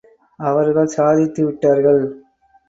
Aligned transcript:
அவர்கள் 0.39 0.87
சாதித்து 0.87 1.45
விட்டார்கள். 1.45 2.01